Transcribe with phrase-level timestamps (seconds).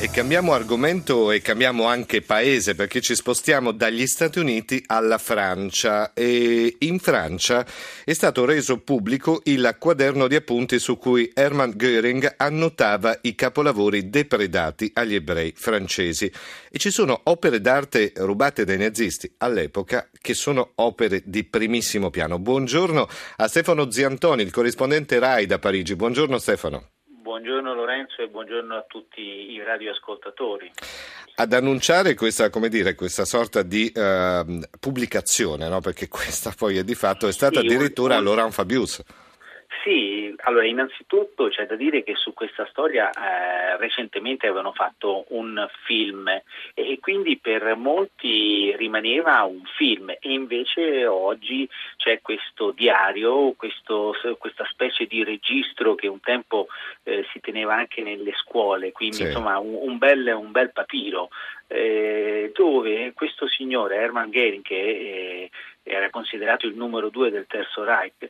[0.00, 6.12] E cambiamo argomento e cambiamo anche paese perché ci spostiamo dagli Stati Uniti alla Francia
[6.12, 7.66] e in Francia
[8.04, 14.08] è stato reso pubblico il quaderno di appunti su cui Hermann Göring annotava i capolavori
[14.08, 16.30] depredati agli ebrei francesi
[16.70, 22.38] e ci sono opere d'arte rubate dai nazisti all'epoca che sono opere di primissimo piano.
[22.38, 23.08] Buongiorno
[23.38, 25.96] a Stefano Ziantoni, il corrispondente RAI da Parigi.
[25.96, 26.90] Buongiorno Stefano.
[27.38, 30.72] Buongiorno Lorenzo e buongiorno a tutti i radioascoltatori.
[31.36, 35.80] Ad annunciare questa, dire, questa sorta di uh, pubblicazione, no?
[35.80, 38.18] perché questa poi è di fatto è stata sì, addirittura.
[38.18, 39.00] Laurent Fabius.
[39.82, 45.68] Sì, allora innanzitutto c'è da dire che su questa storia eh, recentemente avevano fatto un
[45.84, 46.28] film
[46.74, 54.64] e quindi per molti rimaneva un film e invece oggi c'è questo diario, questo, questa
[54.70, 56.66] specie di registro che un tempo
[57.04, 59.22] eh, si teneva anche nelle scuole, quindi sì.
[59.24, 61.28] insomma un, un, bel, un bel papiro
[61.68, 65.50] eh, dove questo signore Hermann Goering che eh,
[65.82, 68.28] era considerato il numero due del Terzo Reich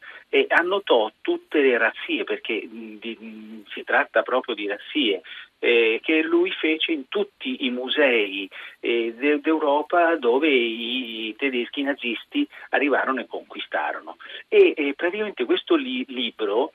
[0.48, 5.22] annotò tutte le razzie perché si tratta proprio di razzie
[5.59, 8.48] eh, che lui fece in tutti i musei
[8.81, 14.19] d'Europa dove i tedeschi nazisti arrivarono e conquistarono.
[14.47, 16.72] E praticamente questo li, libro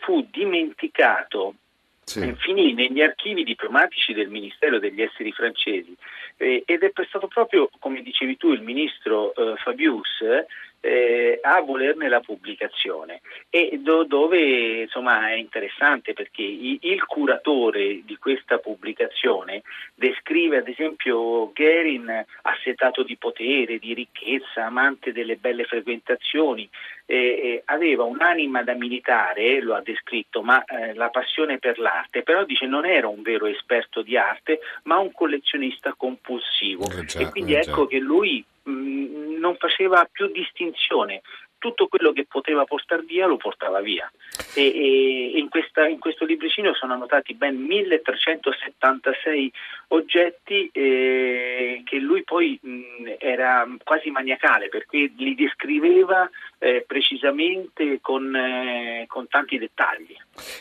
[0.00, 1.54] fu dimenticato
[2.06, 2.32] sì.
[2.38, 5.94] Finì negli archivi diplomatici del Ministero degli Esteri francesi
[6.36, 10.22] eh, ed è stato proprio, come dicevi tu, il ministro eh, Fabius
[10.86, 13.20] eh, a volerne la pubblicazione
[13.50, 19.62] e do, dove insomma è interessante perché i, il curatore di questa pubblicazione
[19.94, 26.68] descrive ad esempio Gerin assetato di potere, di ricchezza, amante delle belle frequentazioni,
[27.06, 32.22] eh, eh, aveva un'anima da militare, lo ha descritto, ma eh, la passione per l'arte,
[32.22, 36.84] però dice non era un vero esperto di arte, ma un collezionista compulsivo.
[36.90, 41.22] Eh già, e quindi eh ecco che lui mh, mm, non faceva più distinzione
[41.58, 44.10] tutto quello che poteva portare via lo portava via.
[44.54, 49.52] E, e in, questa, in, questo libricino sono annotati ben 1376
[49.88, 56.28] oggetti eh, che lui poi mh, era quasi maniacale perché li descriveva
[56.58, 60.16] eh, precisamente con, eh, con, tanti dettagli.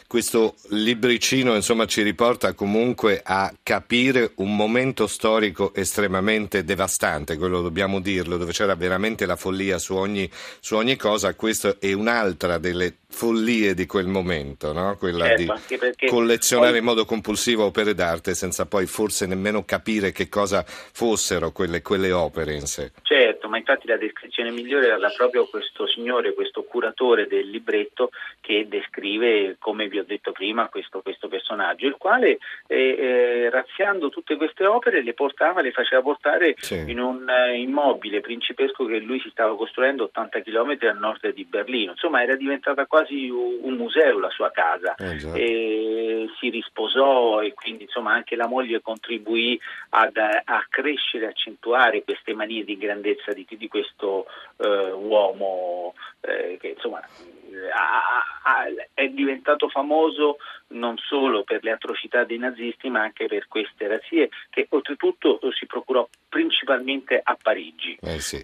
[0.07, 7.99] Questo libricino insomma, ci riporta comunque a capire un momento storico estremamente devastante, quello dobbiamo
[8.01, 10.29] dirlo, dove c'era veramente la follia su ogni,
[10.59, 14.97] su ogni cosa, questa è un'altra delle follie di quel momento, no?
[14.97, 16.79] quella certo, di collezionare poi...
[16.79, 22.11] in modo compulsivo opere d'arte senza poi forse nemmeno capire che cosa fossero quelle, quelle
[22.11, 22.91] opere in sé.
[23.03, 23.24] Certo,
[23.55, 28.11] ma infatti la descrizione migliore era proprio questo signore, questo curatore del libretto
[28.41, 34.09] che descrive, come vi ho detto prima, questo, questo personaggio, il quale eh, eh, razziando
[34.09, 36.83] tutte queste opere le portava, le faceva portare sì.
[36.87, 41.45] in un uh, immobile principesco che lui si stava costruendo 80 km a nord di
[41.45, 41.91] Berlino.
[41.91, 44.95] Insomma, era diventata quasi un museo la sua casa.
[44.95, 52.33] Eh, si risposò e quindi insomma anche la moglie contribuì ad, a crescere, accentuare queste
[52.33, 54.25] manie di grandezza di, di questo
[54.57, 60.37] eh, uomo eh, che insomma ha, ha, è diventato famoso
[60.69, 65.65] non solo per le atrocità dei nazisti ma anche per queste razzie che oltretutto si
[65.67, 67.97] procurò principalmente a Parigi.
[68.01, 68.41] Eh sì.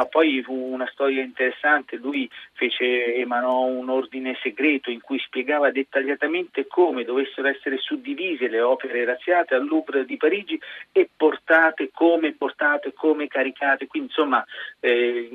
[0.00, 5.70] Ma poi fu una storia interessante, lui fece, emanò un ordine segreto in cui spiegava
[5.70, 10.58] dettagliatamente come dovessero essere suddivise le opere razziate al Louvre di Parigi
[10.90, 14.42] e portate, come portate, come caricate, quindi insomma
[14.80, 15.28] eh,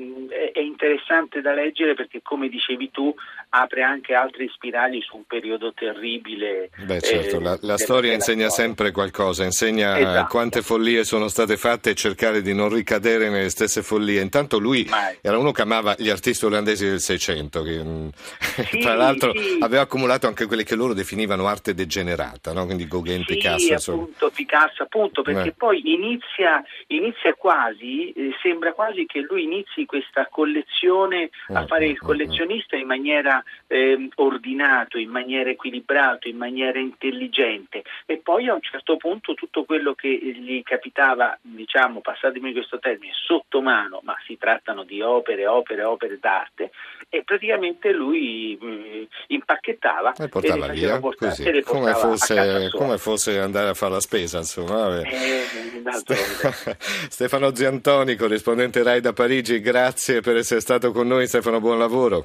[0.52, 3.14] è interessante da leggere perché come dicevi tu
[3.50, 6.70] apre anche altre spirali su un periodo terribile.
[6.84, 8.66] Beh certo, eh, la, la storia insegna storia.
[8.66, 10.26] sempre qualcosa, insegna esatto.
[10.28, 14.20] quante follie sono state fatte e cercare di non ricadere nelle stesse follie.
[14.20, 15.18] Intanto lui Mai.
[15.20, 18.08] era uno che amava gli artisti olandesi del Seicento, che mm,
[18.70, 19.58] sì, tra l'altro sì.
[19.60, 22.64] aveva accumulato anche quelle che loro definivano arte degenerata, no?
[22.64, 23.92] quindi Gauguin, sì, Picasso.
[23.92, 25.52] Appunto, Picasso, appunto, perché eh.
[25.52, 31.86] poi inizia, inizia quasi, eh, sembra quasi che lui inizi questa collezione a mm, fare
[31.86, 38.48] il mm, collezionista in maniera eh, ordinato, in maniera equilibrata, in maniera intelligente e poi
[38.48, 44.00] a un certo punto tutto quello che gli capitava, diciamo, passatemi questo termine, sotto mano,
[44.02, 46.70] ma si si trattano di opere, opere, opere d'arte
[47.08, 53.40] e praticamente lui mh, mm, impacchettava e portava via, portare, così, come fosse, come fosse,
[53.40, 55.00] andare a fare la spesa, insomma.
[55.00, 55.44] Eh,
[57.08, 62.24] Stefano Ziantoni, corrispondente RAI da Parigi, grazie per essere stato con noi, Stefano, buon lavoro.